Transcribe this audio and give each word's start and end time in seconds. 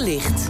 gelicht. 0.00 0.48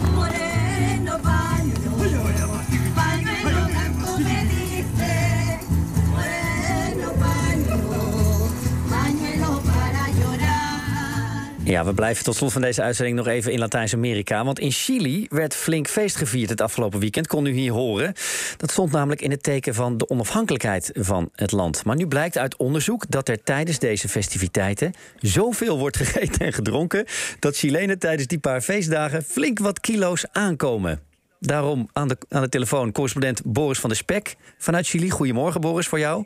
Ja, 11.71 11.85
we 11.85 11.93
blijven 11.93 12.23
tot 12.23 12.35
slot 12.35 12.51
van 12.51 12.61
deze 12.61 12.81
uitzending 12.81 13.17
nog 13.17 13.27
even 13.27 13.51
in 13.51 13.59
Latijns-Amerika. 13.59 14.43
Want 14.43 14.59
in 14.59 14.71
Chili 14.71 15.25
werd 15.29 15.55
flink 15.55 15.87
feest 15.87 16.15
gevierd 16.15 16.49
het 16.49 16.61
afgelopen 16.61 16.99
weekend, 16.99 17.27
kon 17.27 17.45
u 17.45 17.51
hier 17.51 17.71
horen. 17.71 18.13
Dat 18.57 18.71
stond 18.71 18.91
namelijk 18.91 19.21
in 19.21 19.31
het 19.31 19.43
teken 19.43 19.73
van 19.73 19.97
de 19.97 20.09
onafhankelijkheid 20.09 20.91
van 20.93 21.29
het 21.35 21.51
land. 21.51 21.85
Maar 21.85 21.95
nu 21.95 22.07
blijkt 22.07 22.37
uit 22.37 22.55
onderzoek 22.55 23.05
dat 23.09 23.29
er 23.29 23.43
tijdens 23.43 23.79
deze 23.79 24.09
festiviteiten 24.09 24.93
zoveel 25.19 25.77
wordt 25.77 25.97
gegeten 25.97 26.45
en 26.45 26.53
gedronken. 26.53 27.05
dat 27.39 27.57
Chilenen 27.57 27.99
tijdens 27.99 28.27
die 28.27 28.39
paar 28.39 28.61
feestdagen 28.61 29.23
flink 29.23 29.59
wat 29.59 29.79
kilo's 29.79 30.25
aankomen. 30.31 30.99
Daarom 31.39 31.89
aan 31.93 32.07
de, 32.07 32.17
aan 32.29 32.41
de 32.41 32.49
telefoon 32.49 32.91
correspondent 32.91 33.41
Boris 33.45 33.79
van 33.79 33.89
der 33.89 33.97
Spek 33.97 34.35
vanuit 34.57 34.87
Chili. 34.87 35.09
Goedemorgen, 35.09 35.61
Boris, 35.61 35.87
voor 35.87 35.99
jou. 35.99 36.25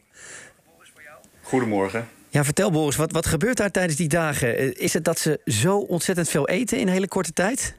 Goedemorgen. 1.41 2.14
Ja, 2.35 2.43
vertel 2.43 2.71
Boris, 2.71 2.95
wat, 2.95 3.11
wat 3.11 3.25
gebeurt 3.25 3.57
daar 3.57 3.71
tijdens 3.71 3.95
die 3.95 4.07
dagen? 4.07 4.57
Eh, 4.57 4.71
Is 4.73 4.93
het 4.93 5.03
dat 5.03 5.19
ze 5.19 5.39
zo 5.45 5.77
ontzettend 5.77 6.29
veel 6.29 6.47
eten 6.47 6.77
in 6.77 6.87
een 6.87 6.93
hele 6.93 7.07
korte 7.07 7.33
tijd? 7.33 7.75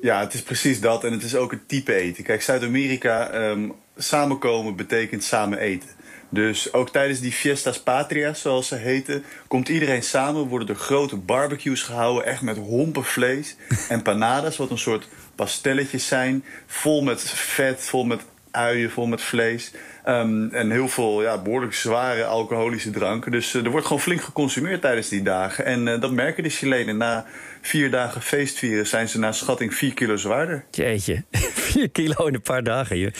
Ja, 0.00 0.20
het 0.20 0.34
is 0.34 0.42
precies 0.42 0.80
dat. 0.80 1.04
En 1.04 1.12
het 1.12 1.22
is 1.22 1.34
ook 1.34 1.50
het 1.50 1.68
type 1.68 1.94
eten. 1.94 2.24
Kijk, 2.24 2.42
Zuid-Amerika, 2.42 3.30
ehm, 3.30 3.68
samenkomen 3.96 4.76
betekent 4.76 5.24
samen 5.24 5.58
eten. 5.58 5.88
Dus 6.28 6.72
ook 6.72 6.90
tijdens 6.90 7.20
die 7.20 7.32
fiestas 7.32 7.82
patrias, 7.82 8.40
zoals 8.40 8.68
ze 8.68 8.74
heten, 8.74 9.24
komt 9.46 9.68
iedereen 9.68 10.02
samen. 10.02 10.48
Worden 10.48 10.68
er 10.68 10.74
grote 10.74 11.16
barbecues 11.16 11.82
gehouden, 11.82 12.24
echt 12.24 12.42
met 12.42 12.56
hompen 12.56 13.04
vlees. 13.04 13.56
Empanadas, 13.88 14.56
wat 14.56 14.70
een 14.70 14.78
soort 14.78 15.08
pastelletjes 15.34 16.06
zijn. 16.06 16.44
Vol 16.66 17.02
met 17.02 17.22
vet, 17.30 17.80
vol 17.80 18.04
met 18.04 18.20
uien, 18.50 18.90
vol 18.90 19.06
met 19.06 19.22
vlees. 19.22 19.72
Ehm, 20.04 20.48
en 20.48 20.70
heel 20.70 20.88
veel 20.88 21.22
ja, 21.22 21.42
behoorlijk 21.42 21.74
zware 21.74 22.24
alcoholische 22.24 22.90
dranken. 22.90 23.30
Dus 23.30 23.54
eh, 23.54 23.64
er 23.64 23.70
wordt 23.70 23.86
gewoon 23.86 24.02
flink 24.02 24.20
geconsumeerd 24.20 24.80
tijdens 24.80 25.08
die 25.08 25.22
dagen. 25.22 25.64
En 25.64 25.88
eh, 25.88 26.00
dat 26.00 26.12
merken 26.12 26.42
de 26.42 26.48
Chilenen. 26.48 26.96
Na 26.96 27.24
vier 27.60 27.90
dagen 27.90 28.22
feestvieren 28.22 28.86
zijn 28.86 29.08
ze 29.08 29.18
naar 29.18 29.34
schatting 29.34 29.74
4 29.74 29.94
kilo 29.94 30.16
zwaarder. 30.16 30.64
Jeetje, 30.70 31.24
4 31.72 31.90
kilo 31.90 32.26
in 32.26 32.34
een 32.34 32.42
paar 32.42 32.62
dagen. 32.62 32.96
Je. 32.98 33.12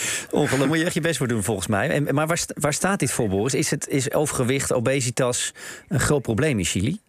Moet 0.67 0.79
je 0.79 0.85
echt 0.85 0.95
je 0.95 1.01
best 1.01 1.19
voor 1.19 1.29
doen 1.29 1.42
volgens 1.42 1.67
mij. 1.67 1.89
En, 1.89 2.15
maar 2.15 2.27
waar, 2.27 2.45
waar 2.55 2.73
staat 2.73 2.98
dit 2.98 3.11
voor, 3.11 3.29
Boris? 3.29 3.55
Is, 3.55 3.70
het, 3.70 3.89
is 3.89 4.13
overgewicht, 4.13 4.73
obesitas 4.73 5.55
een 5.89 6.01
groot 6.01 6.23
probleem 6.23 6.59
in 6.59 6.65
Chili? 6.65 7.01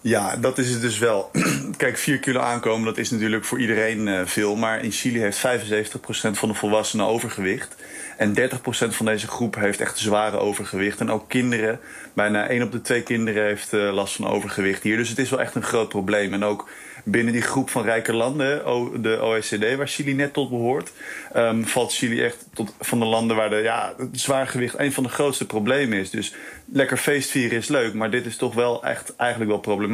Ja, 0.00 0.36
dat 0.36 0.58
is 0.58 0.70
het 0.70 0.80
dus 0.80 0.98
wel. 0.98 1.30
Kijk, 1.76 1.98
4 1.98 2.18
kilo 2.18 2.40
aankomen, 2.40 2.84
dat 2.84 2.98
is 2.98 3.10
natuurlijk 3.10 3.44
voor 3.44 3.60
iedereen 3.60 4.08
eh, 4.08 4.26
veel. 4.26 4.56
Maar 4.56 4.84
in 4.84 4.90
Chili 4.90 5.20
heeft 5.20 5.46
75% 5.46 6.30
van 6.30 6.48
de 6.48 6.54
volwassenen 6.54 7.06
overgewicht. 7.06 7.76
En 8.16 8.34
30% 8.34 8.42
van 8.88 9.06
deze 9.06 9.26
groep 9.26 9.54
heeft 9.54 9.80
echt 9.80 9.98
zware 9.98 10.36
overgewicht. 10.36 11.00
En 11.00 11.10
ook 11.10 11.28
kinderen, 11.28 11.80
bijna 12.12 12.48
1 12.48 12.62
op 12.62 12.72
de 12.72 12.80
2 12.80 13.02
kinderen 13.02 13.44
heeft 13.44 13.72
eh, 13.72 13.92
last 13.92 14.14
van 14.14 14.28
overgewicht 14.28 14.82
hier. 14.82 14.96
Dus 14.96 15.08
het 15.08 15.18
is 15.18 15.30
wel 15.30 15.40
echt 15.40 15.54
een 15.54 15.62
groot 15.62 15.88
probleem. 15.88 16.32
En 16.32 16.44
ook 16.44 16.68
binnen 17.04 17.32
die 17.32 17.42
groep 17.42 17.70
van 17.70 17.82
rijke 17.82 18.12
landen, 18.12 18.62
de 19.02 19.18
OECD, 19.22 19.76
waar 19.76 19.88
Chili 19.88 20.14
net 20.14 20.32
tot 20.32 20.50
behoort, 20.50 20.92
ehm, 21.32 21.62
valt 21.62 21.94
Chili 21.94 22.22
echt 22.22 22.46
tot 22.54 22.74
van 22.80 22.98
de 22.98 23.04
landen 23.04 23.36
waar 23.36 23.50
de, 23.50 23.56
ja, 23.56 23.94
het 23.98 24.20
zwaargewicht 24.20 24.78
een 24.78 24.92
van 24.92 25.02
de 25.02 25.08
grootste 25.08 25.46
problemen 25.46 25.98
is. 25.98 26.10
Dus 26.10 26.34
lekker 26.72 26.96
feestvieren 26.96 27.58
is 27.58 27.68
leuk, 27.68 27.94
maar 27.94 28.10
dit 28.10 28.26
is 28.26 28.36
toch 28.36 28.54
wel 28.54 28.84
echt 28.84 29.16
eigenlijk 29.16 29.50
wel 29.50 29.60
problematisch. 29.60 29.86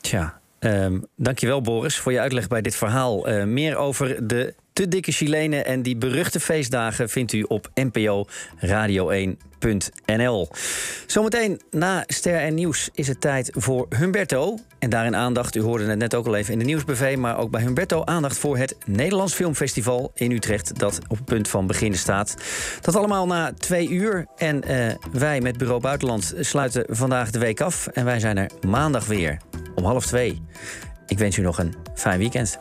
Tja, 0.00 0.40
ehm, 0.58 0.98
dankjewel 1.16 1.60
Boris 1.60 1.98
voor 1.98 2.12
je 2.12 2.20
uitleg 2.20 2.48
bij 2.48 2.60
dit 2.60 2.76
verhaal. 2.76 3.26
Eh, 3.26 3.44
meer 3.44 3.76
over 3.76 4.26
de 4.26 4.54
te 4.80 4.88
dikke 4.88 5.12
Chilenen 5.12 5.64
en 5.64 5.82
die 5.82 5.96
beruchte 5.96 6.40
feestdagen 6.40 7.08
vindt 7.08 7.32
u 7.32 7.42
op 7.42 7.70
NPO 7.74 8.26
Radio 8.56 9.10
1.nl. 9.10 10.48
Zometeen 11.06 11.60
na 11.70 12.04
Ster 12.06 12.36
en 12.36 12.54
Nieuws 12.54 12.88
is 12.94 13.08
het 13.08 13.20
tijd 13.20 13.50
voor 13.54 13.86
Humberto. 13.98 14.58
En 14.78 14.90
daarin 14.90 15.16
aandacht, 15.16 15.56
u 15.56 15.60
hoorde 15.60 15.84
het 15.84 15.98
net 15.98 16.14
ook 16.14 16.26
al 16.26 16.34
even 16.34 16.52
in 16.52 16.58
de 16.58 16.64
nieuwsbv... 16.64 17.16
maar 17.18 17.38
ook 17.38 17.50
bij 17.50 17.60
Humberto 17.62 18.04
aandacht 18.04 18.38
voor 18.38 18.56
het 18.56 18.76
Nederlands 18.86 19.34
Filmfestival 19.34 20.10
in 20.14 20.30
Utrecht... 20.30 20.78
dat 20.78 20.98
op 21.08 21.16
het 21.16 21.24
punt 21.24 21.48
van 21.48 21.66
beginnen 21.66 21.98
staat. 21.98 22.36
Dat 22.80 22.96
allemaal 22.96 23.26
na 23.26 23.52
twee 23.52 23.88
uur. 23.88 24.26
En 24.36 24.62
eh, 24.62 24.94
wij 25.12 25.40
met 25.40 25.58
Bureau 25.58 25.80
Buitenland 25.80 26.34
sluiten 26.38 26.84
vandaag 26.88 27.30
de 27.30 27.38
week 27.38 27.60
af. 27.60 27.86
En 27.86 28.04
wij 28.04 28.20
zijn 28.20 28.36
er 28.36 28.50
maandag 28.68 29.06
weer 29.06 29.40
om 29.74 29.84
half 29.84 30.06
twee. 30.06 30.42
Ik 31.06 31.18
wens 31.18 31.36
u 31.36 31.42
nog 31.42 31.58
een 31.58 31.74
fijn 31.94 32.18
weekend. 32.18 32.58